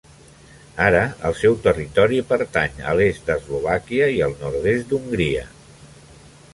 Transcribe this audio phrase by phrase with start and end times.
[0.85, 5.49] Ara el seu territori pertany a l'est d'Eslovàquia i el nord-est d'Hongria.